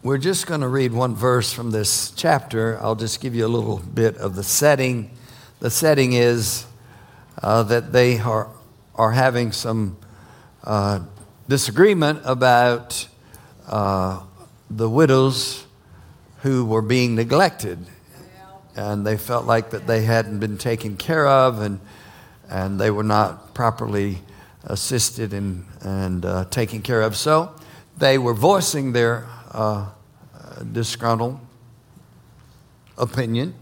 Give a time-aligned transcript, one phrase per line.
[0.00, 2.78] we're just going to read one verse from this chapter.
[2.80, 5.10] I'll just give you a little bit of the setting.
[5.58, 6.66] The setting is
[7.42, 8.48] uh, that they are,
[8.94, 9.96] are having some
[10.62, 11.00] uh,
[11.48, 13.08] disagreement about
[13.66, 14.22] uh,
[14.70, 15.66] the widows
[16.42, 17.84] who were being neglected.
[18.76, 21.80] And they felt like that they hadn't been taken care of and,
[22.48, 24.18] and they were not properly
[24.62, 27.16] assisted and, and uh, taken care of.
[27.16, 27.52] So
[27.96, 29.26] they were voicing their
[30.72, 31.40] disgruntled
[32.96, 33.54] opinion.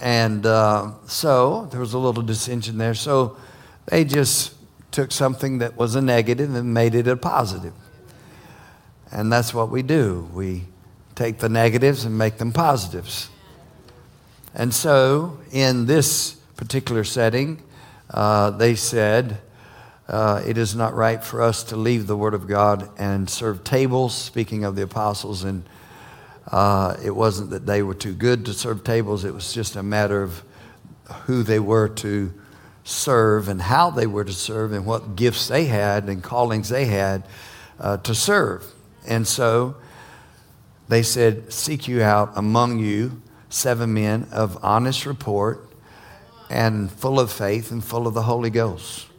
[0.00, 2.94] And uh, so there was a little dissension there.
[2.94, 3.36] So
[3.86, 4.54] they just
[4.90, 7.74] took something that was a negative and made it a positive.
[9.12, 10.28] And that's what we do.
[10.32, 10.64] We
[11.14, 13.28] take the negatives and make them positives.
[14.54, 17.62] And so, in this particular setting,
[18.08, 19.38] uh, they said,
[20.10, 23.62] uh, It is not right for us to leave the Word of God and serve
[23.62, 25.44] tables, speaking of the apostles.
[25.44, 25.62] And
[26.50, 29.82] uh, it wasn't that they were too good to serve tables, it was just a
[29.82, 30.42] matter of
[31.26, 32.32] who they were to
[32.82, 36.86] serve and how they were to serve and what gifts they had and callings they
[36.86, 37.22] had
[37.78, 38.64] uh, to serve.
[39.06, 39.76] And so
[40.88, 45.68] they said, Seek you out among you seven men of honest report
[46.48, 49.09] and full of faith and full of the Holy Ghost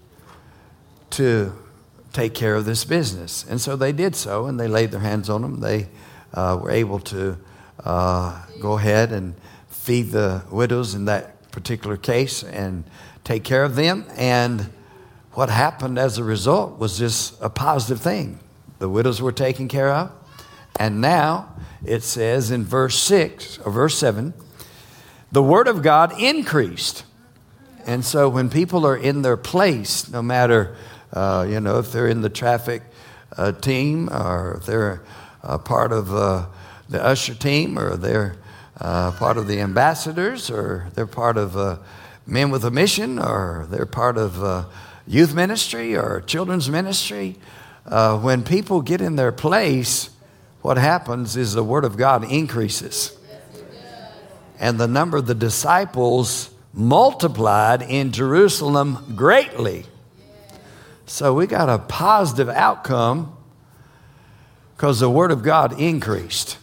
[1.11, 1.53] to
[2.13, 3.45] take care of this business.
[3.49, 5.59] And so they did so, and they laid their hands on them.
[5.59, 5.87] They
[6.33, 7.37] uh, were able to
[7.83, 9.35] uh, go ahead and
[9.69, 12.83] feed the widows in that particular case and
[13.23, 14.05] take care of them.
[14.15, 14.69] And
[15.33, 18.39] what happened as a result was just a positive thing.
[18.79, 20.11] The widows were taken care of.
[20.77, 21.53] And now
[21.85, 24.33] it says in verse 6 or verse 7
[25.31, 27.05] the word of God increased.
[27.85, 30.75] And so when people are in their place, no matter,
[31.13, 32.81] uh, you know, if they're in the traffic
[33.37, 35.01] uh, team or if they're
[35.43, 36.45] uh, part of uh,
[36.89, 38.35] the usher team or they're
[38.79, 41.79] uh, part of the ambassadors or they're part of
[42.25, 44.67] Men with a Mission or they're part of
[45.07, 47.37] youth ministry or children's ministry.
[47.85, 50.09] when people get in their place,
[50.61, 53.17] what happens is the Word of God increases.
[54.59, 59.85] And the number of the disciples multiplied in Jerusalem greatly.
[61.11, 63.35] So we got a positive outcome
[64.77, 66.57] because the Word of God increased.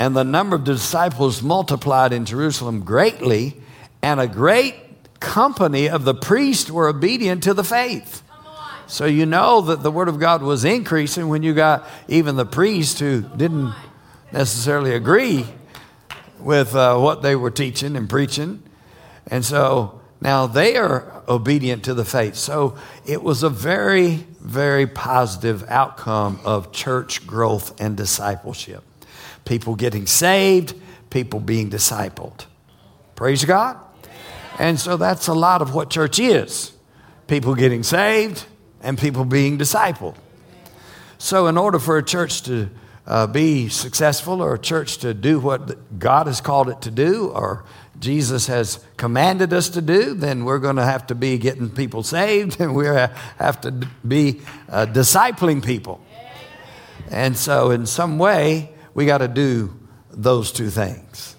[0.00, 3.56] And the number of disciples multiplied in Jerusalem greatly,
[4.02, 4.74] and a great
[5.20, 8.24] company of the priests were obedient to the faith.
[8.88, 12.44] So you know that the Word of God was increasing when you got even the
[12.44, 13.72] priests who didn't
[14.32, 15.46] necessarily agree
[16.40, 18.60] with uh, what they were teaching and preaching.
[19.28, 22.34] And so now they are obedient to the faith.
[22.34, 22.76] So
[23.06, 28.82] it was a very, very positive outcome of church growth and discipleship.
[29.44, 30.74] People getting saved,
[31.10, 32.46] people being discipled.
[33.14, 33.78] Praise God.
[34.58, 36.72] And so that's a lot of what church is
[37.26, 38.44] people getting saved
[38.82, 40.14] and people being discipled.
[41.18, 42.68] So, in order for a church to
[43.06, 47.28] uh, be successful or a church to do what God has called it to do
[47.28, 47.64] or
[47.98, 52.02] Jesus has commanded us to do, then we're going to have to be getting people
[52.02, 53.70] saved and we have to
[54.06, 56.00] be uh, discipling people.
[57.10, 59.78] And so, in some way, we got to do
[60.10, 61.36] those two things.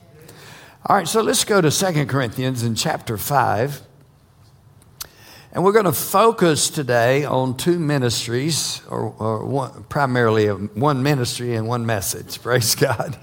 [0.85, 3.81] All right, so let's go to Second Corinthians in chapter 5.
[5.51, 11.55] And we're going to focus today on two ministries, or, or one, primarily one ministry
[11.55, 12.41] and one message.
[12.43, 13.17] Praise God.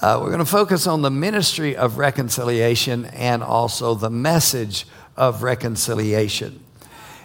[0.00, 4.86] Uh, we're going to focus on the ministry of reconciliation and also the message
[5.16, 6.62] of reconciliation.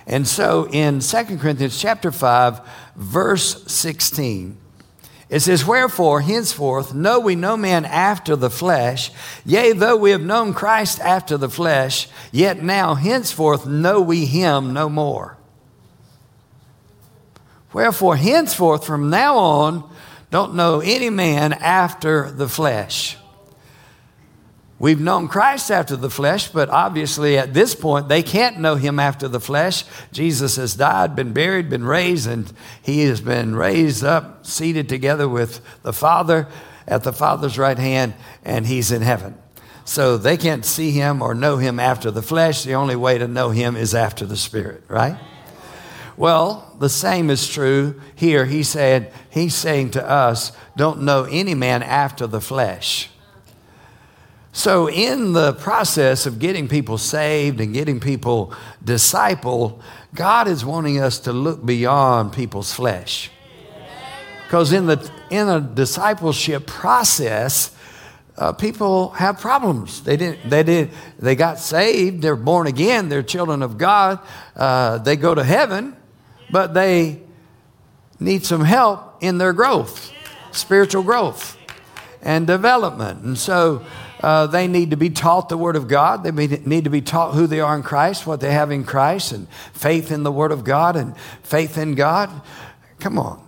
[0.08, 2.62] And so in 2 Corinthians chapter 5,
[2.96, 4.58] verse 16,
[5.30, 9.12] it says, Wherefore, henceforth, know we no man after the flesh.
[9.46, 14.72] Yea, though we have known Christ after the flesh, yet now henceforth know we him
[14.72, 15.38] no more.
[17.74, 19.90] Wherefore, henceforth, from now on,
[20.32, 23.18] don't know any man after the flesh.
[24.80, 29.00] We've known Christ after the flesh, but obviously at this point they can't know him
[29.00, 29.84] after the flesh.
[30.12, 32.52] Jesus has died, been buried, been raised, and
[32.82, 36.48] he has been raised up, seated together with the Father
[36.88, 39.38] at the Father's right hand, and he's in heaven.
[39.86, 42.64] So they can't see him or know him after the flesh.
[42.64, 45.18] The only way to know him is after the Spirit, right?
[46.22, 48.46] Well, the same is true here.
[48.46, 53.10] He said, He's saying to us, don't know any man after the flesh.
[54.52, 58.54] So, in the process of getting people saved and getting people
[58.86, 59.82] discipled,
[60.14, 63.32] God is wanting us to look beyond people's flesh.
[64.46, 67.76] Because in, the, in a discipleship process,
[68.38, 70.04] uh, people have problems.
[70.04, 70.48] They didn't.
[70.48, 70.92] They did.
[71.18, 72.22] They got saved.
[72.22, 73.10] They're born again.
[73.10, 74.20] They're children of God.
[74.56, 75.96] Uh, they go to heaven,
[76.52, 77.22] but they
[78.20, 80.12] need some help in their growth,
[80.52, 81.58] spiritual growth,
[82.22, 83.24] and development.
[83.24, 83.84] And so
[84.22, 86.24] uh, they need to be taught the Word of God.
[86.24, 89.32] They need to be taught who they are in Christ, what they have in Christ,
[89.32, 92.30] and faith in the Word of God and faith in God.
[93.00, 93.44] Come on.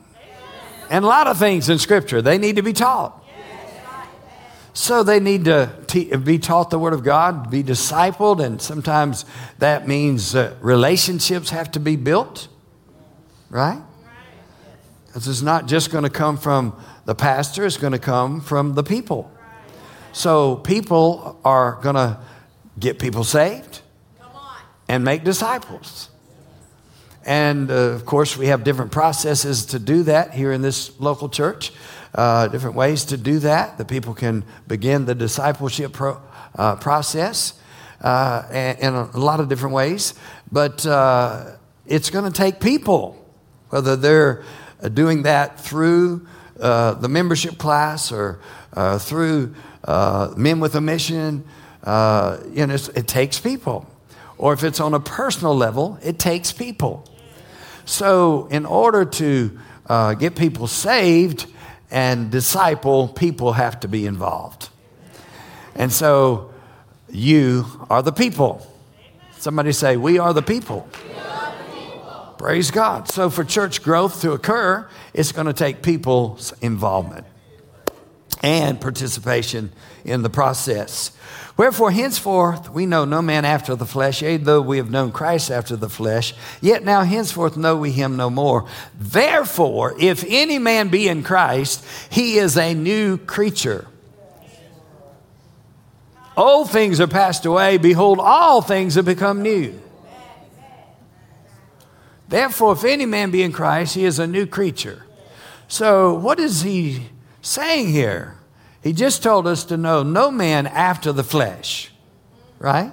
[0.89, 3.19] And a lot of things in Scripture they need to be taught.
[4.75, 9.23] So they need to te- be taught the Word of God, be discipled, and sometimes
[9.59, 12.47] that means uh, relationships have to be built,
[13.53, 13.81] right?
[15.13, 18.73] This is not just going to come from the pastor, it's going to come from
[18.73, 19.31] the people.
[20.11, 22.19] So people are going to
[22.79, 23.81] get people saved
[24.87, 26.09] and make disciples.
[27.25, 31.29] And uh, of course, we have different processes to do that here in this local
[31.29, 31.71] church
[32.15, 33.77] uh, different ways to do that.
[33.77, 36.21] The people can begin the discipleship pro,
[36.55, 37.53] uh, process
[38.01, 40.13] uh, in a lot of different ways.
[40.51, 43.22] But uh, it's going to take people,
[43.73, 44.43] whether they're
[44.93, 46.27] doing that through
[46.59, 48.39] uh, the membership class or
[48.73, 49.55] uh, through
[50.37, 51.43] Men with a Mission.
[51.83, 53.89] you know, it takes people.
[54.37, 57.09] Or if it's on a personal level, it takes people.
[57.85, 59.57] So, in order to
[60.19, 61.47] get people saved,
[61.89, 64.69] and disciple, people have to be involved.
[65.75, 66.51] And so
[67.09, 68.67] you are the people.
[69.37, 70.87] Somebody say, We are the people.
[72.43, 73.09] Praise God.
[73.09, 77.25] So, for church growth to occur, it's going to take people's involvement
[78.41, 79.71] and participation
[80.03, 81.13] in the process.
[81.55, 85.51] Wherefore, henceforth, we know no man after the flesh, yea, though we have known Christ
[85.51, 88.67] after the flesh, yet now henceforth know we him no more.
[88.99, 93.87] Therefore, if any man be in Christ, he is a new creature.
[96.35, 97.77] Old things are passed away.
[97.77, 99.79] Behold, all things have become new.
[102.33, 105.05] Therefore, if any man be in Christ, he is a new creature.
[105.67, 107.09] So, what is he
[107.43, 108.37] saying here?
[108.81, 111.91] He just told us to know no man after the flesh,
[112.57, 112.91] right?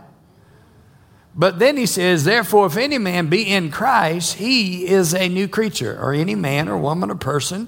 [1.34, 5.48] But then he says, therefore, if any man be in Christ, he is a new
[5.48, 7.66] creature, or any man or woman or person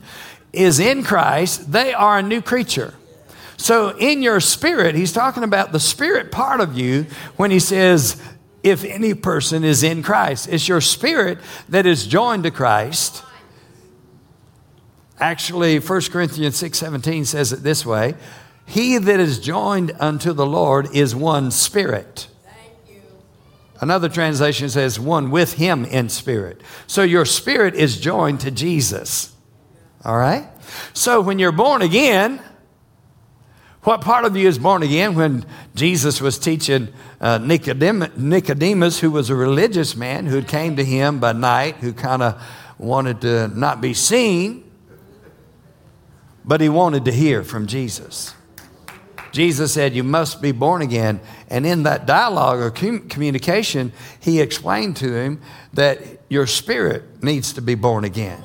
[0.53, 2.93] is in Christ, they are a new creature.
[3.57, 8.21] So, in your spirit, he's talking about the spirit part of you when he says,
[8.63, 10.49] if any person is in Christ.
[10.49, 11.39] It's your spirit
[11.69, 13.23] that is joined to Christ
[15.23, 18.17] Actually, 1 Corinthians 6:17 says it this way,
[18.67, 22.27] he that is joined unto the Lord is one spirit.
[23.81, 26.61] Another translation says one with him in spirit.
[26.89, 29.31] So your spirit is joined to Jesus.
[30.05, 30.49] All right?
[30.93, 32.41] So when you're born again,
[33.83, 35.17] what part of you is born again?
[35.17, 35.45] When
[35.75, 36.89] Jesus was teaching
[37.21, 42.23] uh, Nicodemus, who was a religious man who came to him by night, who kind
[42.23, 42.41] of
[42.79, 44.71] wanted to not be seen,
[46.45, 48.35] but he wanted to hear from Jesus.
[49.33, 51.21] Jesus said, You must be born again.
[51.49, 55.41] And in that dialogue or communication, he explained to him
[55.73, 55.99] that
[56.29, 58.43] your spirit needs to be born again.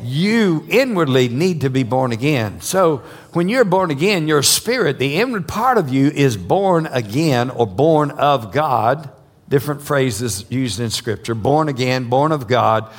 [0.00, 2.60] You inwardly need to be born again.
[2.60, 2.98] So
[3.32, 7.66] when you're born again, your spirit, the inward part of you, is born again or
[7.66, 9.10] born of God.
[9.48, 12.90] Different phrases used in Scripture born again, born of God,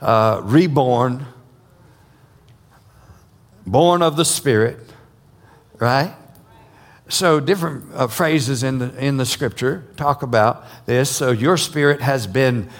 [0.00, 1.26] uh, reborn
[3.70, 4.78] born of the Spirit,
[5.78, 6.14] right?
[7.08, 11.10] So, different uh, phrases in the, in the scripture talk about this.
[11.10, 12.70] So, your spirit has been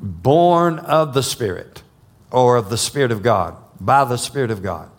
[0.00, 1.84] born of the Spirit
[2.30, 4.90] or of the Spirit of God, by the Spirit of God.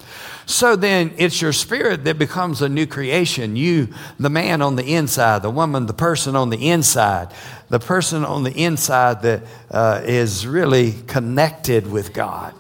[0.48, 3.58] So then it's your spirit that becomes a new creation.
[3.58, 7.34] You, the man on the inside, the woman, the person on the inside,
[7.68, 12.54] the person on the inside that uh, is really connected with God.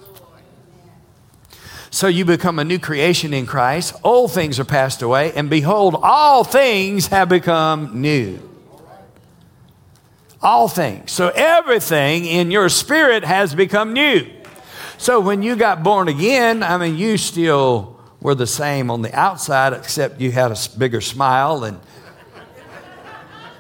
[1.89, 3.95] So you become a new creation in Christ.
[4.03, 8.38] Old things are passed away, and behold, all things have become new.
[10.41, 11.13] All things.
[11.13, 14.29] So everything in your spirit has become new.
[14.98, 19.13] So when you got born again, I mean, you still were the same on the
[19.18, 21.80] outside, except you had a bigger smile and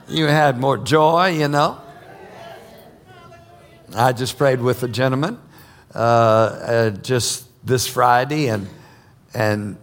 [0.07, 1.79] you had more joy, you know.
[3.95, 5.39] I just prayed with a gentleman
[5.93, 8.67] uh, uh, just this Friday, and,
[9.33, 9.77] and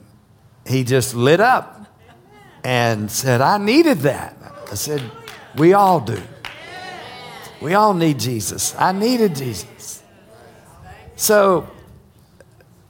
[0.66, 1.86] he just lit up
[2.62, 4.36] and said, I needed that.
[4.70, 5.02] I said,
[5.56, 6.20] We all do.
[7.60, 8.74] We all need Jesus.
[8.78, 10.03] I needed Jesus.
[11.16, 11.68] So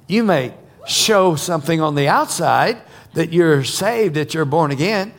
[0.06, 0.54] You may
[0.86, 2.80] show something on the outside
[3.14, 5.14] that you're saved, that you're born again,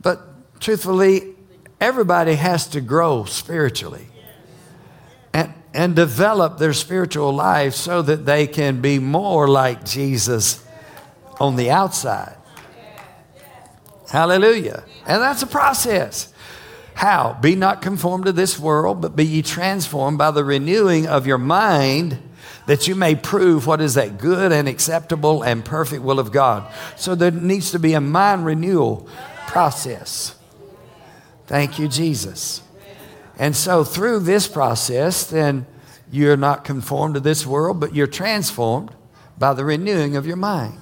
[0.00, 1.34] but truthfully,
[1.80, 4.06] everybody has to grow spiritually
[5.32, 10.64] and, and develop their spiritual life so that they can be more like Jesus
[11.40, 12.36] on the outside.
[14.10, 14.84] Hallelujah.
[15.06, 16.32] And that's a process.
[16.94, 17.38] How?
[17.40, 21.38] Be not conformed to this world, but be ye transformed by the renewing of your
[21.38, 22.18] mind
[22.70, 26.72] that you may prove what is that good and acceptable and perfect will of God.
[26.94, 29.08] So there needs to be a mind renewal
[29.48, 30.36] process.
[31.48, 32.62] Thank you, Jesus.
[33.36, 35.66] And so through this process, then
[36.12, 38.94] you're not conformed to this world, but you're transformed
[39.36, 40.78] by the renewing of your mind.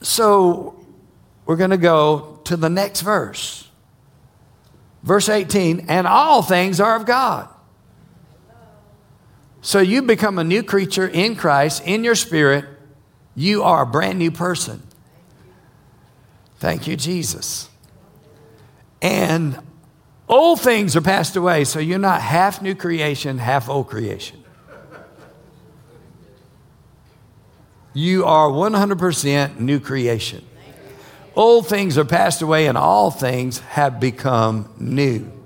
[0.00, 0.82] So
[1.44, 3.68] we're going to go to the next verse.
[5.02, 7.46] Verse 18, and all things are of God.
[9.62, 12.64] So you become a new creature in Christ, in your spirit.
[13.34, 14.82] You are a brand new person.
[16.58, 17.68] Thank you, Jesus.
[19.02, 19.58] And
[20.28, 24.42] old things are passed away, so you're not half new creation, half old creation.
[27.92, 30.44] You are 100% new creation.
[31.34, 35.39] Old things are passed away, and all things have become new.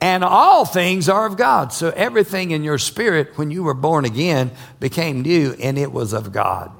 [0.00, 1.72] And all things are of God.
[1.72, 6.14] So everything in your spirit, when you were born again, became new, and it was
[6.14, 6.72] of God.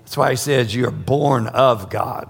[0.00, 2.28] That's why he says you're born of God.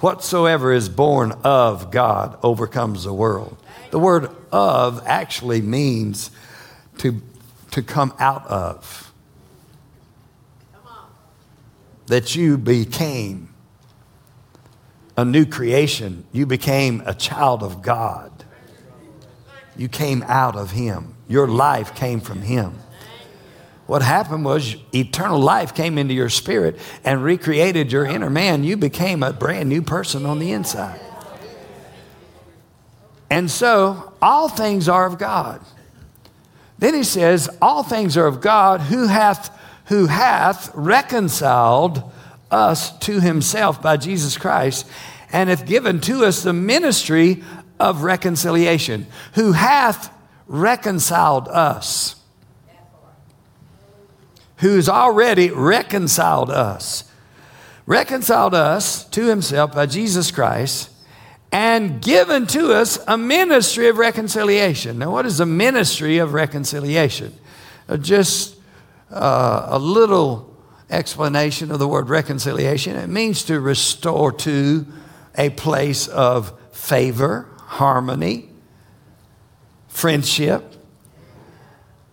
[0.00, 3.56] Whatsoever is born of God overcomes the world.
[3.90, 6.30] The word of actually means
[6.98, 7.20] to,
[7.72, 9.12] to come out of.
[12.06, 13.52] That you became
[15.16, 16.24] a new creation.
[16.30, 18.35] You became a child of God.
[19.76, 21.14] You came out of Him.
[21.28, 22.78] Your life came from Him.
[23.86, 28.64] What happened was eternal life came into your spirit and recreated your inner man.
[28.64, 31.00] You became a brand new person on the inside.
[33.30, 35.60] And so, all things are of God.
[36.78, 39.56] Then he says, All things are of God who hath,
[39.86, 42.02] who hath reconciled
[42.50, 44.86] us to himself by Jesus Christ
[45.32, 47.42] and hath given to us the ministry
[47.78, 50.12] of reconciliation, who hath
[50.46, 52.16] reconciled us
[54.58, 57.04] who's already reconciled us.
[57.84, 60.90] Reconciled us to himself by Jesus Christ
[61.52, 64.98] and given to us a ministry of reconciliation.
[64.98, 67.32] Now, what is a ministry of reconciliation?
[67.88, 68.56] Uh, just
[69.10, 70.56] uh, a little
[70.90, 72.96] explanation of the word reconciliation.
[72.96, 74.86] It means to restore to
[75.38, 78.48] a place of favor, harmony,
[79.88, 80.74] friendship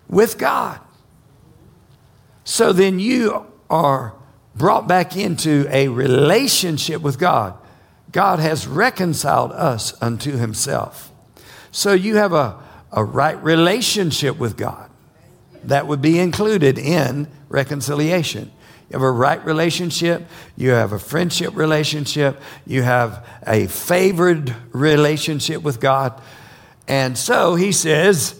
[0.10, 0.80] with God.
[2.44, 4.14] So then you are
[4.56, 7.58] brought back into a relationship with God.
[8.12, 11.12] God has reconciled us unto himself.
[11.72, 12.60] So you have a,
[12.92, 14.90] a right relationship with God.
[15.64, 18.52] That would be included in reconciliation.
[18.94, 25.64] You have a right relationship, you have a friendship relationship, you have a favored relationship
[25.64, 26.22] with God.
[26.88, 28.40] And so he says,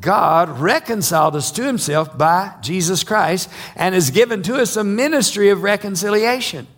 [0.00, 5.48] God reconciled us to himself by Jesus Christ and has given to us a ministry
[5.50, 6.68] of reconciliation.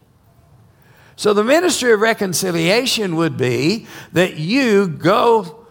[1.16, 5.66] So, the ministry of reconciliation would be that you go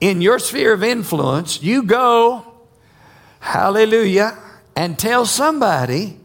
[0.00, 2.44] in your sphere of influence, you go,
[3.38, 4.36] hallelujah,
[4.74, 6.18] and tell somebody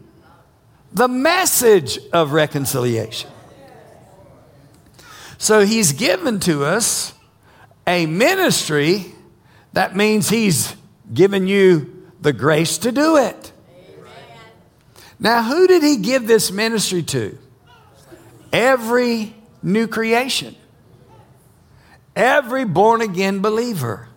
[0.94, 3.30] the message of reconciliation.
[5.36, 7.12] So, he's given to us
[7.86, 9.14] a ministry
[9.74, 10.74] that means He's
[11.12, 13.52] given you the grace to do it.
[15.18, 17.36] Now, who did He give this ministry to?
[18.52, 20.54] Every new creation,
[22.14, 24.08] every born again believer.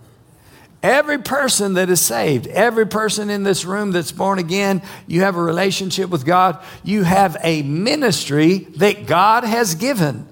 [0.88, 5.36] Every person that is saved, every person in this room that's born again, you have
[5.36, 6.64] a relationship with God.
[6.82, 10.26] You have a ministry that God has given.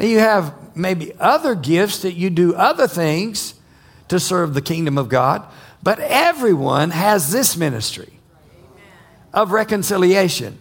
[0.00, 3.54] And you have maybe other gifts that you do other things
[4.08, 5.46] to serve the kingdom of God,
[5.84, 8.18] but everyone has this ministry
[9.32, 10.58] of reconciliation.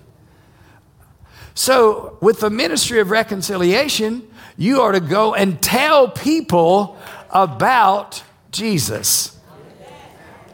[1.56, 7.00] So, with the ministry of reconciliation, you are to go and tell people
[7.32, 8.22] about
[8.56, 9.36] Jesus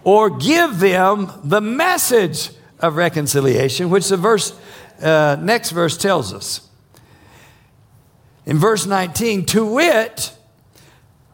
[0.04, 4.58] or give them the message of reconciliation, which the verse,
[5.02, 6.68] uh, next verse tells us.
[8.46, 10.36] In verse 19, to wit,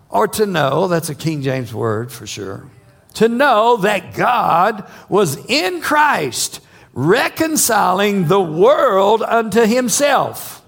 [0.10, 2.70] or to know, that's a King James word for sure.
[3.14, 6.60] to know that God was in Christ,
[6.94, 10.62] reconciling the world unto himself,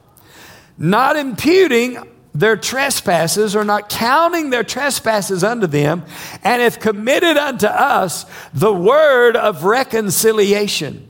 [0.76, 1.98] not imputing
[2.34, 6.04] their trespasses or not counting their trespasses unto them,
[6.44, 11.10] and have committed unto us the word of reconciliation.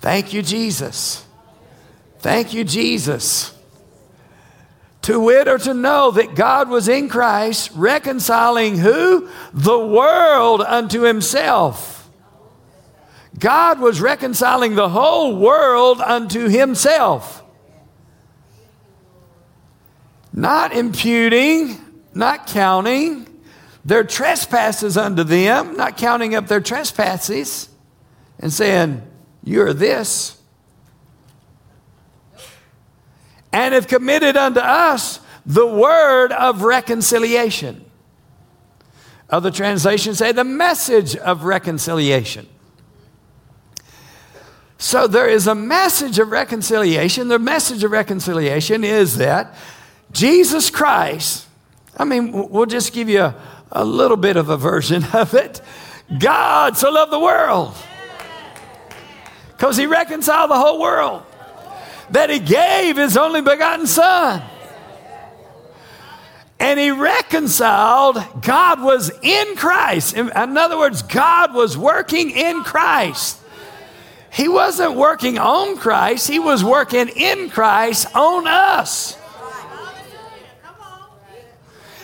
[0.00, 1.24] Thank you, Jesus.
[2.20, 3.54] Thank you, Jesus.
[5.02, 9.28] To wit or to know that God was in Christ, reconciling who?
[9.52, 12.10] The world unto himself.
[13.38, 17.39] God was reconciling the whole world unto himself.
[20.32, 21.76] Not imputing,
[22.14, 23.26] not counting
[23.84, 27.68] their trespasses unto them, not counting up their trespasses
[28.38, 29.02] and saying,
[29.42, 30.40] You're this
[33.52, 37.84] and have committed unto us the word of reconciliation.
[39.28, 42.48] Other translations say the message of reconciliation.
[44.78, 47.28] So there is a message of reconciliation.
[47.28, 49.54] The message of reconciliation is that
[50.12, 51.46] Jesus Christ,
[51.96, 53.34] I mean, we'll just give you a,
[53.72, 55.60] a little bit of a version of it.
[56.18, 57.74] God so loved the world
[59.50, 61.22] because he reconciled the whole world
[62.10, 64.42] that he gave his only begotten son.
[66.58, 70.14] And he reconciled, God was in Christ.
[70.14, 73.38] In other words, God was working in Christ.
[74.30, 79.16] He wasn't working on Christ, he was working in Christ on us.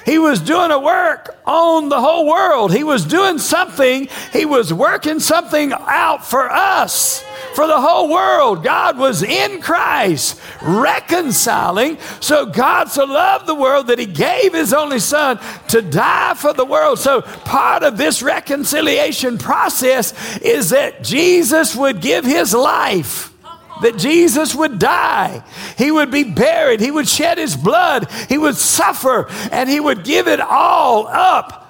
[0.06, 2.72] He was doing a work on the whole world.
[2.72, 7.22] He was doing something, he was working something out for us
[7.56, 8.62] for the whole world.
[8.62, 11.98] God was in Christ reconciling.
[12.20, 16.52] So God so loved the world that he gave his only son to die for
[16.52, 16.98] the world.
[17.00, 23.35] So part of this reconciliation process is that Jesus would give his life
[23.82, 25.44] that Jesus would die.
[25.76, 26.80] He would be buried.
[26.80, 28.10] He would shed his blood.
[28.28, 31.62] He would suffer and he would give it all up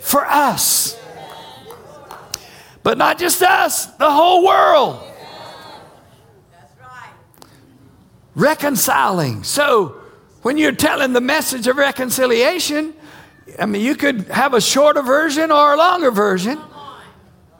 [0.00, 0.98] for us.
[2.82, 5.02] But not just us, the whole world.
[8.34, 9.44] Reconciling.
[9.44, 10.00] So,
[10.42, 12.92] when you're telling the message of reconciliation,
[13.58, 16.60] I mean, you could have a shorter version or a longer version,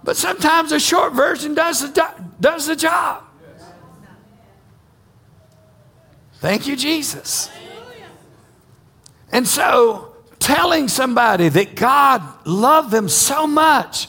[0.04, 3.24] but sometimes a short version does the, do- does the job.
[6.34, 7.50] Thank you, Jesus.
[9.32, 14.08] And so, telling somebody that God loved them so much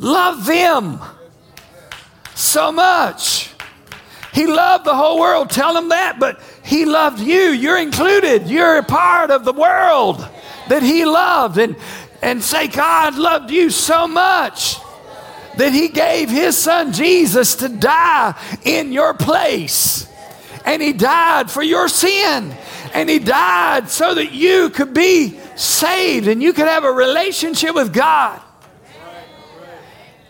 [0.00, 0.98] loved them
[2.34, 3.50] so much.
[4.32, 5.50] He loved the whole world.
[5.50, 7.50] Tell them that, but He loved you.
[7.50, 8.48] You're included.
[8.48, 10.26] You're a part of the world
[10.68, 11.58] that He loved.
[11.58, 11.76] And,
[12.22, 14.78] and say, God loved you so much
[15.60, 20.08] that He gave His Son Jesus to die in your place.
[20.64, 22.56] And He died for your sin.
[22.94, 27.74] And He died so that you could be saved and you could have a relationship
[27.74, 28.40] with God.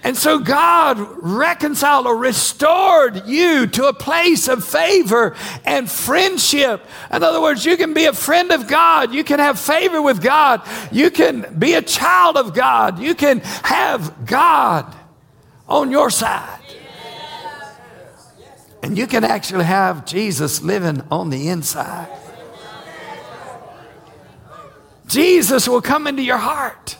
[0.02, 6.84] And so God reconciled or restored you to a place of favor and friendship.
[7.12, 9.12] In other words, you can be a friend of God.
[9.12, 10.62] You can have favor with God.
[10.90, 12.98] You can be a child of God.
[12.98, 14.96] You can have God
[15.70, 16.58] on your side.
[18.82, 22.08] And you can actually have Jesus living on the inside.
[25.06, 26.96] Jesus will come into your heart.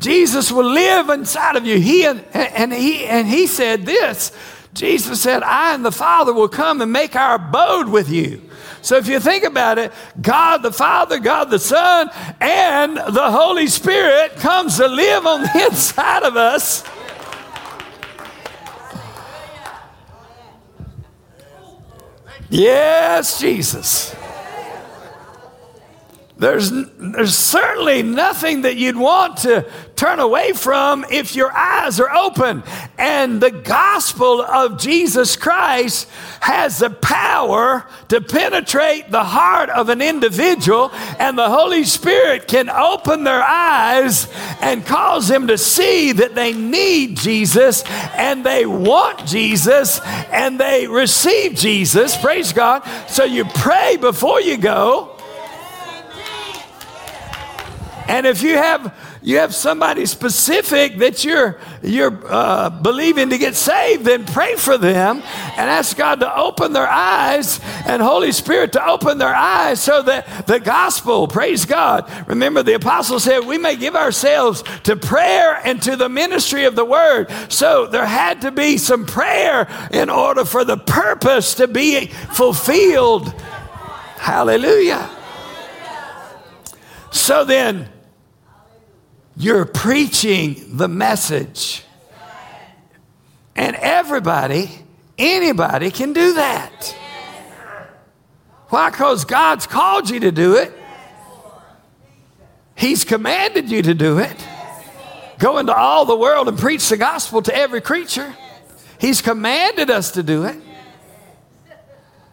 [0.00, 1.78] Jesus will live inside of you.
[1.78, 4.32] He and, and he and he said this.
[4.74, 8.42] Jesus said, I and the Father will come and make our abode with you.
[8.82, 12.10] So if you think about it, God the Father, God the Son,
[12.40, 16.84] and the Holy Spirit comes to live on the inside of us.
[22.50, 24.14] Yes, Jesus.
[26.36, 32.10] There's, there's certainly nothing that you'd want to turn away from if your eyes are
[32.10, 32.62] open.
[32.98, 36.08] And the gospel of Jesus Christ
[36.40, 42.68] has the power to penetrate the heart of an individual, and the Holy Spirit can
[42.68, 44.28] open their eyes
[44.60, 47.82] and cause them to see that they need Jesus
[48.16, 50.00] and they want Jesus
[50.32, 52.16] and they receive Jesus.
[52.16, 52.82] Praise God.
[53.08, 55.14] So you pray before you go
[58.06, 63.54] And if you have you have somebody specific that you're you're uh, believing to get
[63.54, 68.74] saved, then pray for them and ask God to open their eyes and Holy Spirit
[68.74, 72.10] to open their eyes so that the gospel, praise God.
[72.28, 76.76] Remember, the apostle said we may give ourselves to prayer and to the ministry of
[76.76, 77.30] the word.
[77.48, 83.32] So there had to be some prayer in order for the purpose to be fulfilled.
[84.18, 85.08] Hallelujah.
[87.10, 87.88] So then,
[89.36, 91.84] you're preaching the message.
[93.56, 94.70] And everybody,
[95.18, 96.96] anybody can do that.
[98.68, 98.90] Why?
[98.90, 100.72] Because God's called you to do it.
[102.74, 104.36] He's commanded you to do it.
[105.38, 108.34] Go into all the world and preach the gospel to every creature.
[108.98, 110.56] He's commanded us to do it.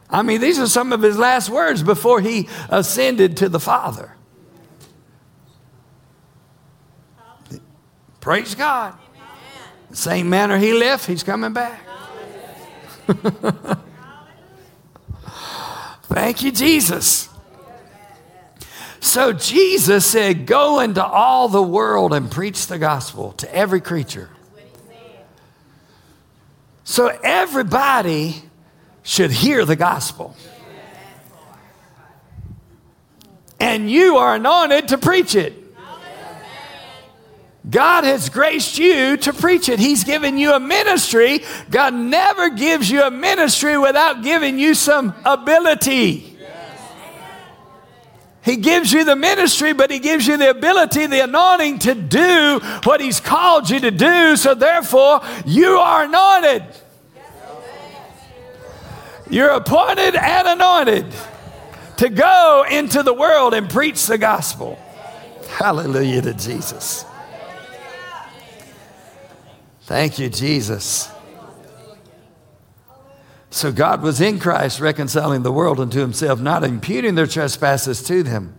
[0.10, 4.16] I mean, these are some of his last words before he ascended to the Father.
[8.22, 8.94] Praise God.
[9.90, 11.82] The Same manner he left, he's coming back.
[16.04, 17.28] Thank you, Jesus.
[19.00, 24.30] So Jesus said, Go into all the world and preach the gospel to every creature.
[26.84, 28.44] So everybody
[29.04, 30.36] should hear the gospel.
[33.60, 35.61] And you are anointed to preach it.
[37.70, 39.80] God has graced you to preach it.
[39.80, 41.42] He's given you a ministry.
[41.70, 46.32] God never gives you a ministry without giving you some ability.
[48.44, 52.60] He gives you the ministry, but He gives you the ability, the anointing to do
[52.84, 54.36] what He's called you to do.
[54.36, 56.64] So, therefore, you are anointed.
[59.30, 61.06] You're appointed and anointed
[61.98, 64.80] to go into the world and preach the gospel.
[65.48, 67.06] Hallelujah to Jesus.
[69.92, 71.12] Thank you, Jesus.
[73.50, 78.24] So God was in Christ reconciling the world unto himself, not imputing their trespasses to
[78.24, 78.56] them.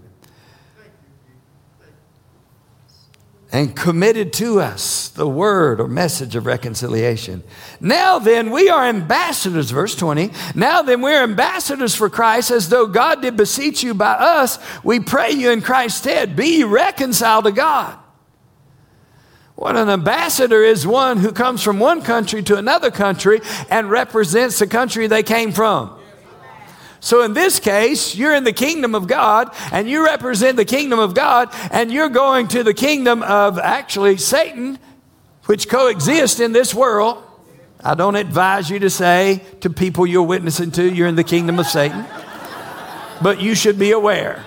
[3.50, 7.42] And committed to us the word or message of reconciliation.
[7.80, 10.30] Now then, we are ambassadors, verse 20.
[10.54, 14.58] Now then, we're ambassadors for Christ, as though God did beseech you by us.
[14.84, 18.01] We pray you in Christ's stead, be reconciled to God.
[19.62, 24.58] What an ambassador is one who comes from one country to another country and represents
[24.58, 25.96] the country they came from.
[26.98, 30.98] So in this case, you're in the kingdom of God and you represent the kingdom
[30.98, 34.80] of God and you're going to the kingdom of actually Satan,
[35.44, 37.22] which coexists in this world.
[37.84, 41.60] I don't advise you to say to people you're witnessing to, you're in the kingdom
[41.60, 42.04] of Satan,
[43.22, 44.44] but you should be aware.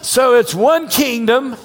[0.00, 1.58] So it's one kingdom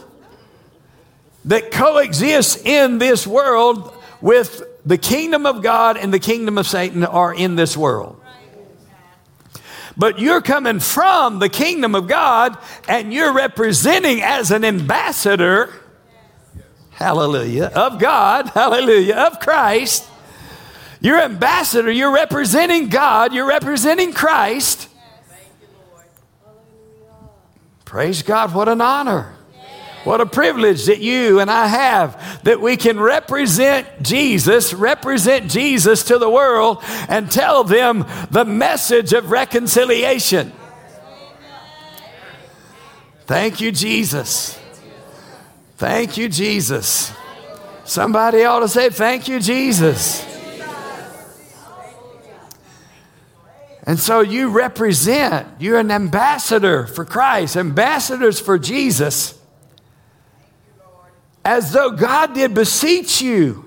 [1.47, 7.03] that coexists in this world with the kingdom of God and the kingdom of Satan
[7.03, 8.21] are in this world.
[9.95, 12.57] But you're coming from the kingdom of God
[12.87, 15.73] and you're representing as an ambassador,
[16.91, 20.07] hallelujah, of God, hallelujah, of Christ.
[20.99, 24.89] You're ambassador, you're representing God, you're representing Christ.
[27.85, 29.36] Praise God, what an honor.
[30.07, 36.05] What a privilege that you and I have that we can represent Jesus, represent Jesus
[36.05, 40.53] to the world, and tell them the message of reconciliation.
[43.25, 44.57] Thank you, Jesus.
[45.75, 47.11] Thank you, Jesus.
[47.83, 50.25] Somebody ought to say, Thank you, Jesus.
[53.83, 59.36] And so you represent, you're an ambassador for Christ, ambassadors for Jesus
[61.47, 63.63] as though God did beseech you.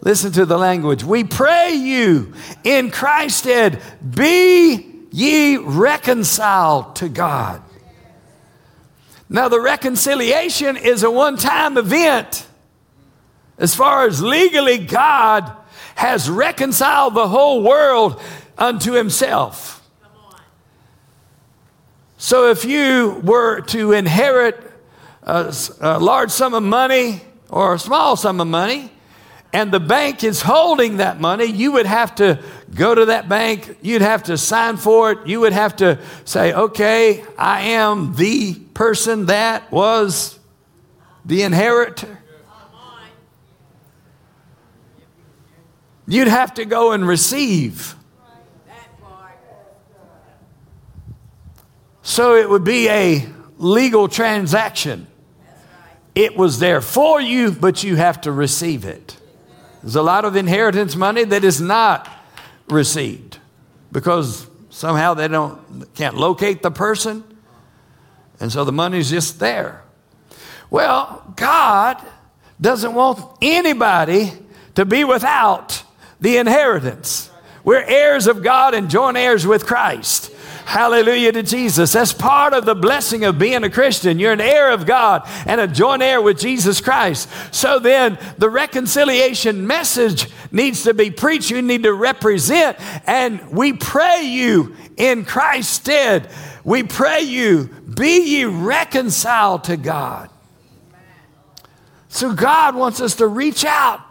[0.00, 1.04] Listen to the language.
[1.04, 7.62] We pray you in Christ's stead, be ye reconciled to God.
[9.28, 12.48] Now, the reconciliation is a one time event.
[13.56, 15.48] As far as legally, God
[15.94, 18.20] has reconciled the whole world
[18.58, 19.88] unto himself.
[22.18, 24.69] So, if you were to inherit
[25.22, 28.90] a, a large sum of money or a small sum of money,
[29.52, 32.40] and the bank is holding that money, you would have to
[32.72, 36.52] go to that bank, you'd have to sign for it, you would have to say,
[36.52, 40.38] okay, I am the person that was
[41.24, 42.18] the inheritor.
[46.06, 47.94] You'd have to go and receive.
[52.02, 53.26] So it would be a
[53.58, 55.06] legal transaction.
[56.20, 59.16] It was there for you, but you have to receive it.
[59.80, 62.06] There's a lot of inheritance money that is not
[62.68, 63.38] received
[63.90, 67.24] because somehow they don't can't locate the person
[68.38, 69.82] and so the money's just there.
[70.68, 72.06] Well god
[72.60, 74.32] doesn't want anybody
[74.74, 75.82] to be without
[76.20, 77.30] the inheritance.
[77.64, 80.29] We're heirs of god and joint heirs with christ
[80.70, 81.94] Hallelujah to Jesus.
[81.94, 84.20] That's part of the blessing of being a Christian.
[84.20, 87.28] You're an heir of God and a joint heir with Jesus Christ.
[87.52, 91.50] So then the reconciliation message needs to be preached.
[91.50, 92.76] You need to represent.
[93.08, 96.30] And we pray you in Christ's stead.
[96.62, 100.30] We pray you, be ye reconciled to God.
[102.10, 104.02] So God wants us to reach out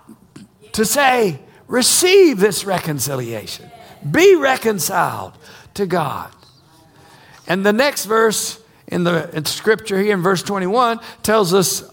[0.74, 3.72] to say, receive this reconciliation.
[4.12, 5.38] Be reconciled
[5.76, 6.34] to God.
[7.50, 11.84] And the next verse in the in scripture here in verse 21 tells us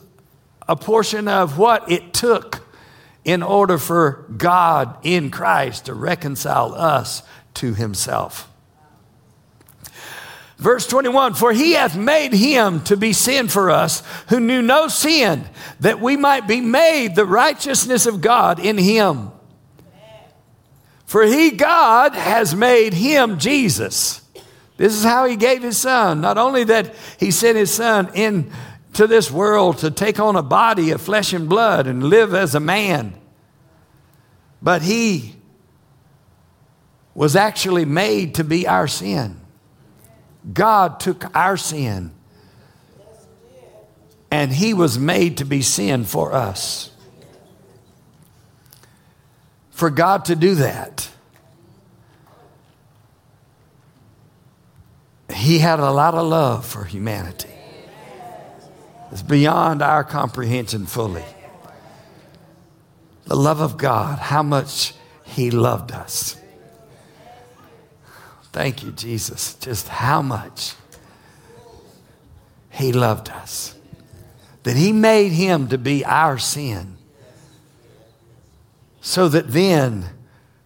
[0.69, 2.62] a portion of what it took
[3.25, 7.23] in order for God in Christ to reconcile us
[7.55, 8.51] to himself.
[10.59, 14.88] Verse 21 For he hath made him to be sin for us who knew no
[14.88, 15.47] sin,
[15.81, 19.31] that we might be made the righteousness of God in him.
[21.07, 24.25] For he, God, has made him, Jesus
[24.76, 26.20] this is how he gave his son.
[26.20, 30.90] Not only that he sent his son into this world to take on a body
[30.90, 33.14] of flesh and blood and live as a man,
[34.60, 35.36] but he
[37.14, 39.40] was actually made to be our sin.
[40.52, 42.12] God took our sin
[44.30, 46.90] and he was made to be sin for us.
[49.70, 51.08] For God to do that,
[55.34, 57.50] he had a lot of love for humanity.
[59.10, 61.24] It's beyond our comprehension fully.
[63.24, 66.40] The love of God, how much he loved us.
[68.52, 69.54] Thank you, Jesus.
[69.54, 70.74] Just how much
[72.70, 73.74] he loved us.
[74.62, 76.96] That he made him to be our sin.
[79.00, 80.06] So that then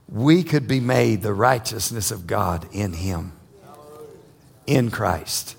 [0.08, 3.32] we could be made the righteousness of God in him
[4.70, 5.56] in Christ.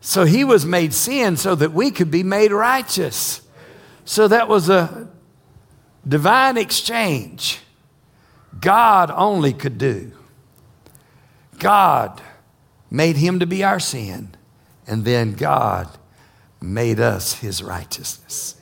[0.00, 3.42] So he was made sin so that we could be made righteous.
[4.04, 5.08] So that was a
[6.06, 7.60] divine exchange
[8.60, 10.12] God only could do.
[11.58, 12.22] God
[12.90, 14.34] made him to be our sin,
[14.86, 15.88] and then God
[16.60, 18.56] made us his righteousness.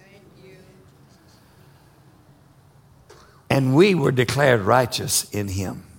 [3.51, 5.92] And we were declared righteous in him.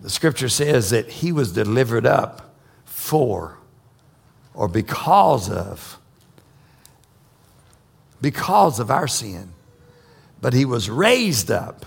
[0.00, 3.58] The scripture says that he was delivered up for
[4.54, 5.98] or because of
[8.20, 9.52] because of our sin.
[10.40, 11.86] But he was raised up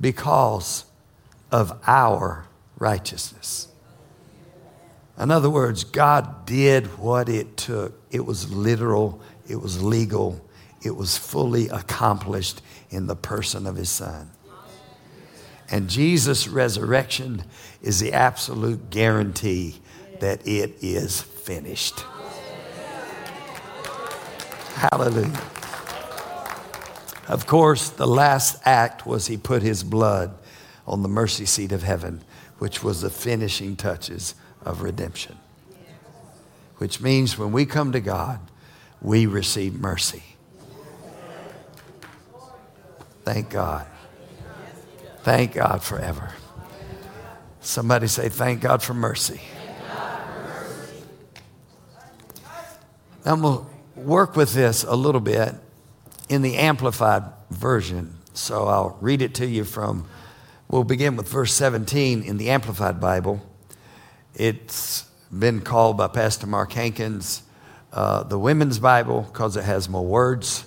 [0.00, 0.84] because
[1.50, 2.46] of our
[2.78, 3.68] righteousness.
[5.18, 8.00] In other words, God did what it took.
[8.10, 10.44] It was literal, it was legal,
[10.82, 14.30] it was fully accomplished in the person of his son.
[15.72, 17.44] And Jesus' resurrection
[17.80, 19.80] is the absolute guarantee
[20.20, 22.00] that it is finished.
[24.74, 25.40] Hallelujah.
[27.26, 30.34] Of course, the last act was he put his blood
[30.86, 32.22] on the mercy seat of heaven,
[32.58, 34.34] which was the finishing touches
[34.66, 35.38] of redemption.
[36.76, 38.40] Which means when we come to God,
[39.00, 40.22] we receive mercy.
[43.24, 43.86] Thank God.
[45.22, 46.34] Thank God forever.
[47.60, 49.40] Somebody say, Thank God for mercy.
[53.24, 55.54] I'm going to work with this a little bit
[56.28, 58.16] in the Amplified Version.
[58.34, 60.08] So I'll read it to you from,
[60.68, 63.40] we'll begin with verse 17 in the Amplified Bible.
[64.34, 65.04] It's
[65.36, 67.42] been called by Pastor Mark Hankins
[67.92, 70.64] uh, the Women's Bible because it has more words.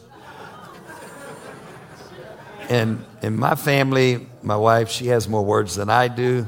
[2.69, 6.47] And in my family, my wife, she has more words than I do.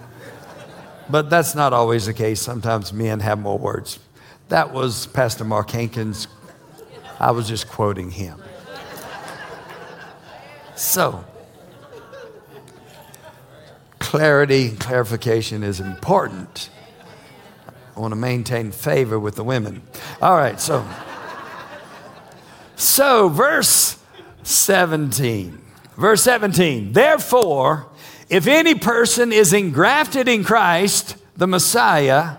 [1.09, 2.41] But that's not always the case.
[2.41, 3.99] Sometimes men have more words.
[4.49, 6.27] That was Pastor Mark Hankins.
[7.19, 8.41] I was just quoting him.
[10.75, 11.25] So,
[13.99, 16.69] clarity, clarification is important.
[17.95, 19.81] I want to maintain favor with the women.
[20.21, 20.87] All right, so
[22.75, 23.97] so verse
[24.43, 25.66] 17.
[25.97, 27.87] Verse 17, therefore,
[28.29, 32.37] If any person is engrafted in Christ, the Messiah,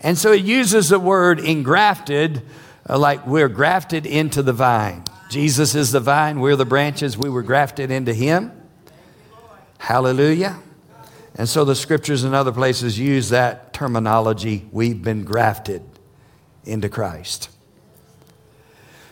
[0.00, 2.42] and so it uses the word engrafted,
[2.88, 5.02] uh, like we're grafted into the vine.
[5.30, 8.52] Jesus is the vine, we're the branches, we were grafted into Him.
[9.78, 10.58] Hallelujah.
[11.36, 15.82] And so the scriptures and other places use that terminology we've been grafted
[16.64, 17.48] into Christ.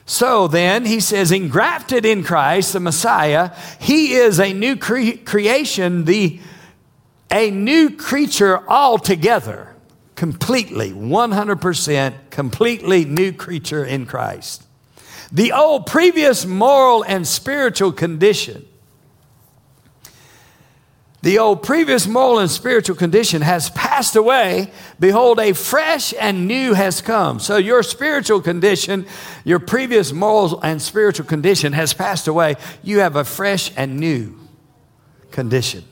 [0.04, 6.04] So then, he says, engrafted in Christ, the Messiah, he is a new cre- creation,
[6.04, 6.40] the,
[7.30, 9.74] a new creature altogether,
[10.16, 14.64] completely, 100% completely new creature in Christ.
[15.30, 18.66] The old previous moral and spiritual condition
[21.22, 24.72] the old previous moral and spiritual condition has passed away.
[24.98, 27.38] Behold, a fresh and new has come.
[27.38, 29.06] So your spiritual condition,
[29.44, 32.56] your previous moral and spiritual condition has passed away.
[32.82, 34.36] You have a fresh and new
[35.30, 35.84] condition.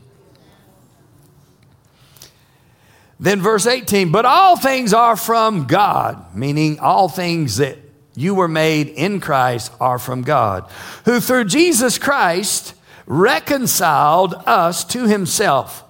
[3.21, 7.79] Then verse 18, but all things are from God, meaning all things that
[8.17, 10.69] you were made in Christ are from God,
[11.05, 12.75] who through Jesus Christ
[13.11, 15.83] reconciled us to himself,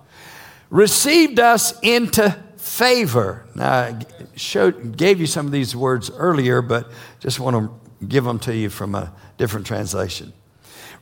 [0.71, 3.45] received us into favor.
[3.55, 4.07] Now, I
[4.37, 8.57] showed, gave you some of these words earlier, but just want to give them to
[8.57, 10.33] you from a different translation.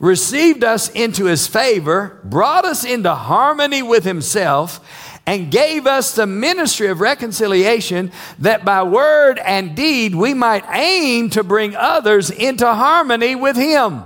[0.00, 4.84] Received us into his favor, brought us into harmony with himself,
[5.24, 11.30] and gave us the ministry of reconciliation that by word and deed we might aim
[11.30, 14.02] to bring others into harmony with him.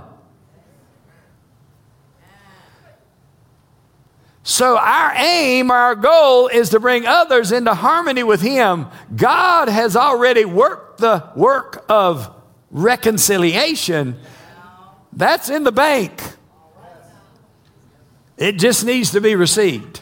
[4.45, 8.87] So, our aim, our goal is to bring others into harmony with Him.
[9.15, 12.29] God has already worked the work of
[12.69, 14.19] reconciliation.
[15.13, 16.21] That's in the bank.
[18.37, 20.01] It just needs to be received.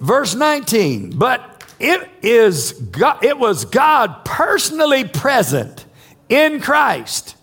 [0.00, 5.86] Verse 19, but it is God, it was God personally present
[6.28, 7.35] in Christ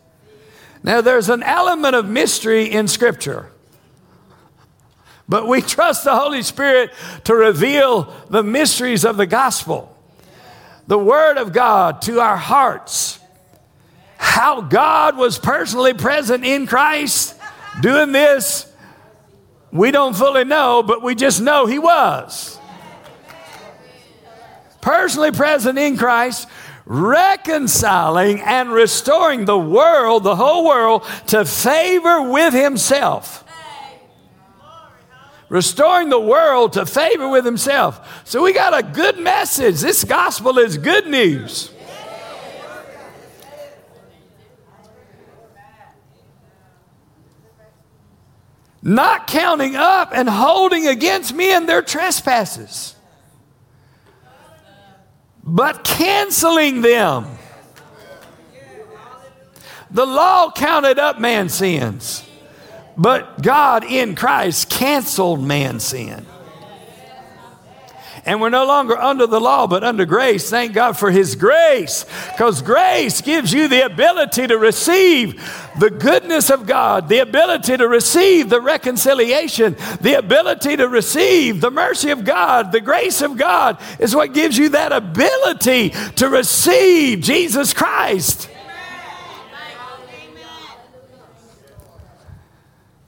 [0.83, 3.49] now, there's an element of mystery in Scripture.
[5.29, 6.91] But we trust the Holy Spirit
[7.23, 9.97] to reveal the mysteries of the gospel,
[10.87, 13.19] the Word of God to our hearts.
[14.17, 17.35] How God was personally present in Christ
[17.81, 18.69] doing this,
[19.71, 22.59] we don't fully know, but we just know He was.
[24.81, 26.47] Personally present in Christ,
[26.85, 33.43] reconciling and restoring the world, the whole world, to favor with himself.
[35.49, 38.23] Restoring the world to favor with himself.
[38.25, 39.81] So we got a good message.
[39.81, 41.71] This gospel is good news.
[48.81, 52.95] Not counting up and holding against men their trespasses
[55.43, 57.25] but canceling them.
[59.91, 62.25] The law counted up man's sins,
[62.97, 66.25] but God in Christ canceled man's sin.
[68.25, 70.49] And we're no longer under the law, but under grace.
[70.49, 75.43] Thank God for His grace, because grace gives you the ability to receive
[75.77, 81.71] the goodness of God, the ability to receive the reconciliation, the ability to receive the
[81.71, 87.19] mercy of God, the grace of God is what gives you that ability to receive
[87.19, 88.49] Jesus Christ.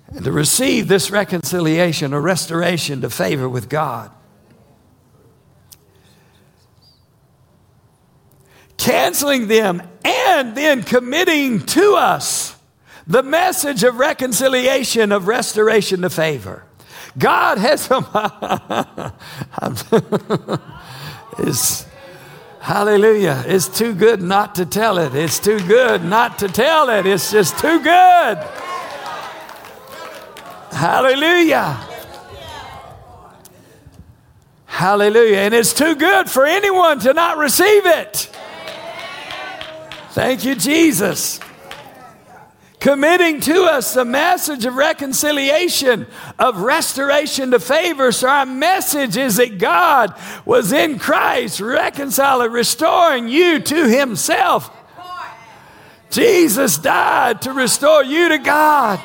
[0.07, 4.11] And to receive this reconciliation, a restoration to favor with God.
[8.77, 12.55] Canceling them, and then committing to us
[13.07, 16.63] the message of reconciliation, of restoration to favor.
[17.17, 17.89] God has
[21.39, 21.85] is
[22.59, 23.43] hallelujah.
[23.47, 25.15] It's too good not to tell it.
[25.15, 27.05] It's too good not to tell it.
[27.05, 28.37] It's just too good.
[30.71, 31.87] Hallelujah.
[34.65, 35.37] Hallelujah.
[35.37, 38.34] And it's too good for anyone to not receive it.
[40.15, 41.41] Thank you, Jesus.
[42.79, 46.07] Committing to us the message of reconciliation,
[46.39, 48.13] of restoration to favor.
[48.13, 50.15] So, our message is that God
[50.45, 54.71] was in Christ, reconciling, restoring you to Himself.
[56.11, 59.01] Jesus died to restore you to God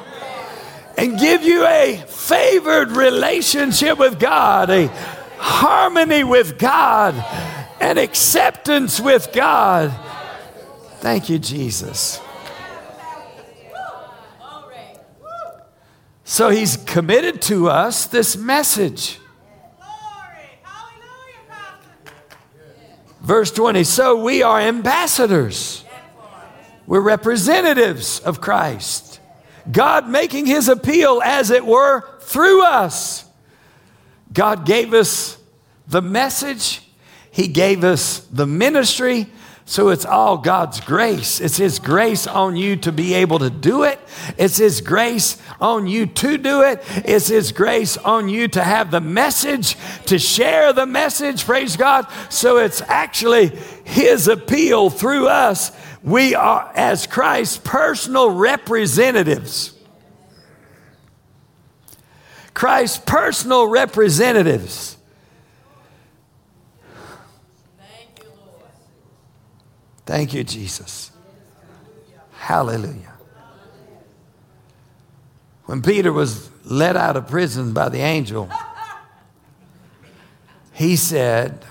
[0.96, 4.86] and give you a favored relationship with God, a
[5.38, 7.16] harmony with God,
[7.80, 9.92] an acceptance with God
[11.00, 12.20] Thank you, Jesus.
[16.24, 19.18] So he's committed to us this message.
[23.20, 25.84] Verse 20 So we are ambassadors,
[26.86, 29.20] we're representatives of Christ.
[29.72, 33.24] God making his appeal, as it were, through us.
[34.32, 35.38] God gave us
[35.88, 36.82] the message,
[37.30, 39.26] he gave us the ministry,
[39.70, 41.40] so it's all God's grace.
[41.40, 44.00] It's His grace on you to be able to do it.
[44.36, 46.82] It's His grace on you to do it.
[47.04, 51.44] It's His grace on you to have the message, to share the message.
[51.44, 52.08] Praise God.
[52.30, 55.70] So it's actually His appeal through us.
[56.02, 59.72] We are, as Christ's personal representatives.
[62.54, 64.96] Christ's personal representatives.
[70.10, 71.12] Thank you, Jesus.
[72.32, 73.12] Hallelujah.
[75.66, 78.50] When Peter was let out of prison by the angel,
[80.72, 81.64] he said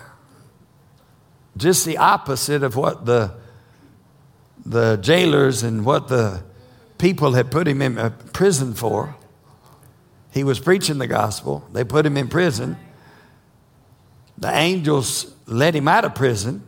[1.57, 3.33] just the opposite of what the,
[4.65, 6.41] the jailers and what the
[6.97, 9.17] people had put him in uh, prison for.
[10.31, 11.67] He was preaching the gospel.
[11.73, 12.77] They put him in prison.
[14.37, 16.63] The angels let him out of prison.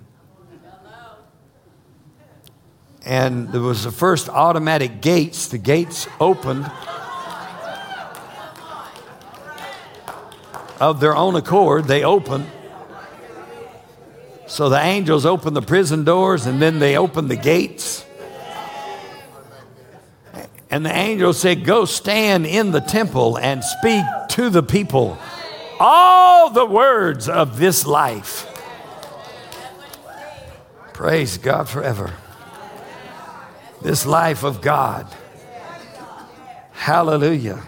[3.04, 5.48] And there was the first automatic gates.
[5.48, 6.70] The gates opened
[10.80, 11.86] of their own accord.
[11.86, 12.46] They opened.
[14.46, 18.06] So the angels opened the prison doors and then they opened the gates.
[20.70, 25.18] And the angel said, Go stand in the temple and speak to the people
[25.80, 28.48] all the words of this life.
[30.94, 32.14] Praise God forever
[33.82, 35.08] this life of God.
[36.72, 37.62] Hallelujah.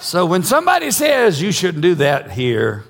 [0.00, 2.84] So when somebody says you shouldn't do that here,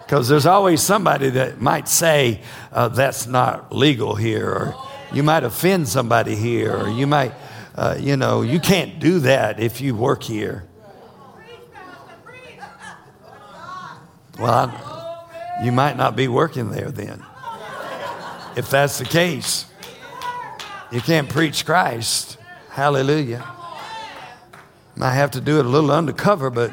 [0.00, 2.40] because there's always somebody that might say
[2.72, 4.74] uh, that's not legal here, or
[5.12, 7.32] you might offend somebody here, or you might,
[7.74, 10.64] uh, you know, you can't do that if you work here.
[14.38, 17.24] Well, I, you might not be working there then,
[18.56, 19.66] if that's the case.
[20.90, 22.38] You can't preach Christ.
[22.70, 23.44] Hallelujah.
[24.96, 26.70] Might have to do it a little undercover, but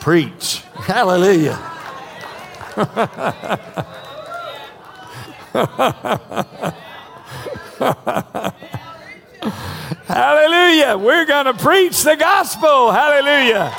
[0.00, 0.62] preach.
[0.74, 1.54] Hallelujah.
[10.06, 10.98] Hallelujah.
[10.98, 12.90] We're going to preach the gospel.
[12.90, 13.72] Hallelujah.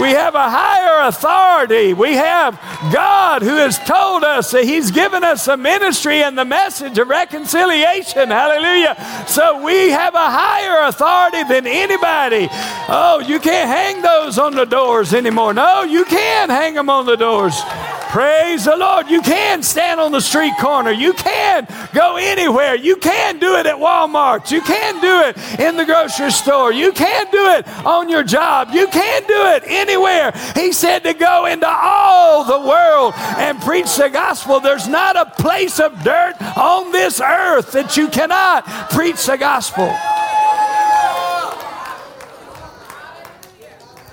[0.00, 1.94] We have a higher authority.
[1.94, 2.54] We have
[2.92, 7.08] God who has told us that He's given us a ministry and the message of
[7.08, 8.30] reconciliation.
[8.30, 8.94] Hallelujah.
[9.26, 12.48] So we have a higher authority than anybody.
[12.88, 15.54] Oh, you can't hang those on the doors anymore.
[15.54, 17.60] No, you can hang them on the doors.
[18.08, 19.10] Praise the Lord.
[19.10, 20.90] You can stand on the street corner.
[20.90, 22.74] You can go anywhere.
[22.74, 24.50] You can do it at Walmart.
[24.50, 26.72] You can do it in the grocery store.
[26.72, 28.70] You can do it on your job.
[28.72, 30.32] You can do it anywhere.
[30.54, 34.58] He said to go into all the world and preach the gospel.
[34.58, 39.88] There's not a place of dirt on this earth that you cannot preach the gospel.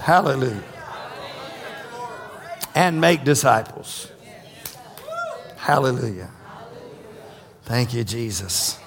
[0.01, 0.74] Hallelujah
[2.75, 4.11] and make disciples.
[5.55, 6.29] Hallelujah.
[7.63, 8.77] Thank you, Jesus.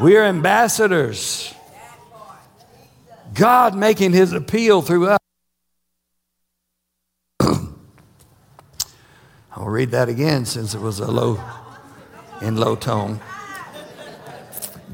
[0.00, 1.52] We are ambassadors.
[3.34, 5.18] God making his appeal through us.
[9.56, 11.40] I'll read that again since it was a low
[12.40, 13.20] in low tone.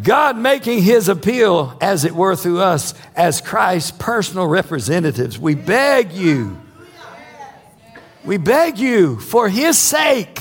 [0.02, 5.38] God making his appeal, as it were, through us as Christ's personal representatives.
[5.38, 6.56] We beg you
[8.28, 10.38] we beg you, for his sake,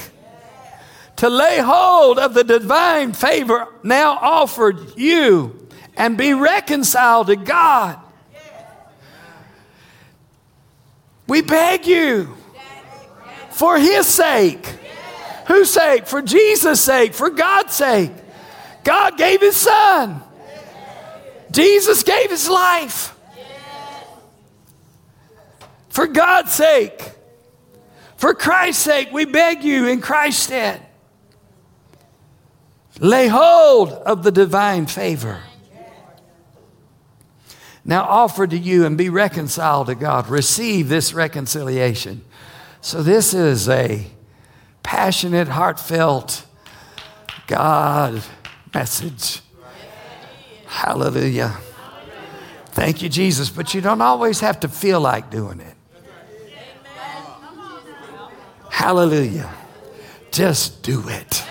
[1.16, 7.98] to lay hold of the divine favor now offered you and be reconciled to God.
[11.28, 12.36] We beg you,
[13.52, 14.68] for his sake.
[15.48, 16.08] Whose sake?
[16.08, 18.12] For Jesus' sake, for God's sake.
[18.84, 20.22] God gave his son.
[21.52, 23.18] Jesus gave his life.
[25.88, 27.14] For God's sake.
[28.18, 30.82] For Christ's sake, we beg you in Christ's stead,
[33.00, 35.42] lay hold of the divine favor.
[37.86, 40.28] Now offer to you and be reconciled to God.
[40.28, 42.26] Receive this reconciliation.
[42.82, 44.06] So, this is a
[44.84, 46.46] passionate, heartfelt
[47.48, 48.22] God
[48.74, 49.42] message.
[50.66, 51.58] Hallelujah.
[52.68, 53.50] Thank you, Jesus.
[53.50, 55.77] But you don't always have to feel like doing it.
[58.78, 59.50] Hallelujah.
[60.30, 61.44] Just do it.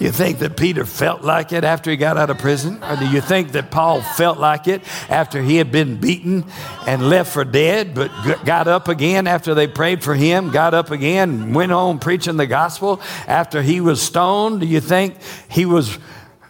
[0.00, 2.82] You think that Peter felt like it after he got out of prison?
[2.82, 4.80] Or do you think that Paul felt like it
[5.10, 6.46] after he had been beaten
[6.86, 8.10] and left for dead, but
[8.46, 12.46] got up again after they prayed for him, got up again, went on preaching the
[12.46, 14.60] gospel after he was stoned?
[14.60, 15.16] Do you think
[15.50, 15.98] he was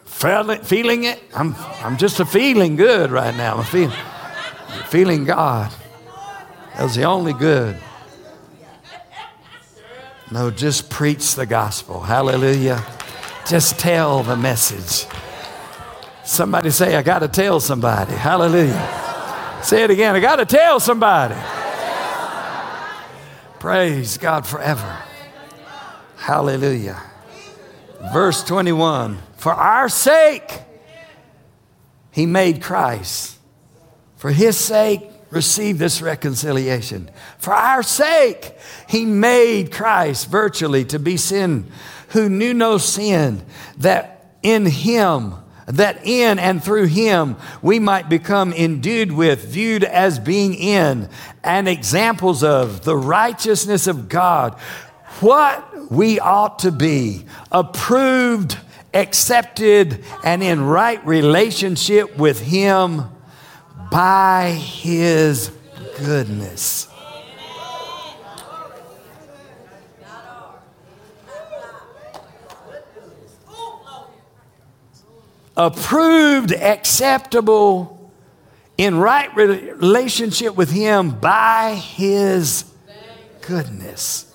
[0.05, 1.21] feeling it?
[1.35, 3.57] I'm, I'm just a feeling good right now.
[3.57, 3.99] I'm feeling,
[4.87, 5.75] feeling God.
[6.81, 7.77] That was the only good.
[10.31, 12.01] No, just preach the gospel.
[12.01, 12.83] Hallelujah.
[13.47, 15.07] Just tell the message.
[16.25, 18.15] Somebody say, I got to tell somebody.
[18.15, 19.61] Hallelujah.
[19.63, 20.15] Say it again.
[20.15, 21.35] I got to tell somebody.
[23.59, 25.03] Praise God forever.
[26.17, 26.99] Hallelujah.
[28.11, 30.51] Verse 21 For our sake,
[32.11, 33.37] he made Christ.
[34.17, 37.11] For his sake, receive this reconciliation.
[37.39, 38.57] For our sake,
[38.89, 41.71] he made Christ virtually to be sin
[42.11, 43.43] who knew no sin,
[43.79, 45.35] that in him,
[45.67, 51.09] that in and through him we might become endued with, viewed as being in,
[51.45, 54.59] and examples of the righteousness of God.
[55.21, 58.59] What we ought to be, approved,
[58.93, 63.05] accepted, and in right relationship with him
[63.91, 65.51] by his
[65.99, 66.91] goodness.
[75.57, 78.11] approved, acceptable,
[78.79, 82.65] in right relationship with Him by His
[83.43, 84.27] goodness.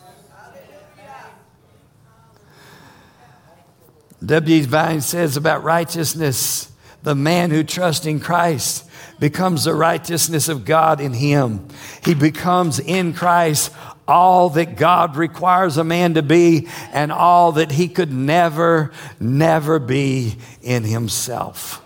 [4.23, 4.63] W.
[4.63, 6.71] Vine says about righteousness
[7.05, 8.89] the man who trusts in Christ
[9.19, 11.67] becomes the righteousness of God in him.
[12.03, 13.71] He becomes in Christ
[14.07, 19.77] all that God requires a man to be and all that he could never, never
[19.77, 21.83] be in himself.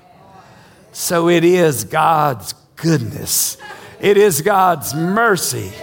[0.93, 3.57] So it is God's goodness,
[3.99, 5.73] it is God's mercy,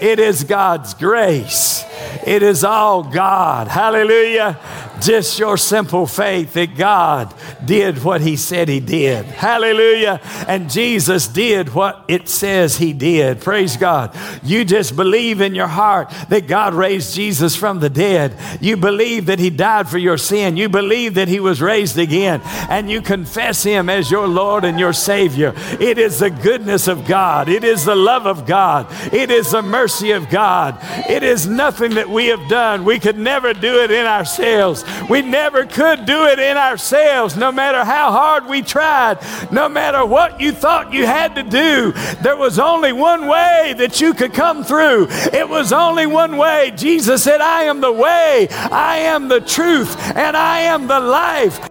[0.00, 1.84] it is God's grace.
[2.26, 3.68] It is all God.
[3.68, 4.58] Hallelujah.
[5.02, 7.34] Just your simple faith that God
[7.64, 9.24] did what He said He did.
[9.24, 10.20] Hallelujah.
[10.46, 13.40] And Jesus did what it says He did.
[13.40, 14.16] Praise God.
[14.42, 18.36] You just believe in your heart that God raised Jesus from the dead.
[18.60, 20.56] You believe that He died for your sin.
[20.56, 22.40] You believe that He was raised again.
[22.68, 25.52] And you confess Him as your Lord and your Savior.
[25.80, 27.48] It is the goodness of God.
[27.48, 28.86] It is the love of God.
[29.12, 30.78] It is the mercy of God.
[31.08, 32.84] It is nothing that we have done.
[32.84, 34.84] We could never do it in ourselves.
[35.08, 39.18] We never could do it in ourselves, no matter how hard we tried,
[39.50, 41.92] no matter what you thought you had to do.
[42.22, 45.08] There was only one way that you could come through.
[45.10, 46.72] It was only one way.
[46.76, 51.68] Jesus said, I am the way, I am the truth, and I am the life.